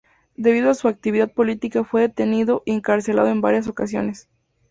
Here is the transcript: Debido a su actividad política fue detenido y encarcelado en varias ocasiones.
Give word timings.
Debido 0.35 0.71
a 0.71 0.73
su 0.73 0.87
actividad 0.87 1.31
política 1.31 1.83
fue 1.83 2.01
detenido 2.01 2.63
y 2.65 2.71
encarcelado 2.71 3.27
en 3.27 3.39
varias 3.41 3.67
ocasiones. 3.67 4.27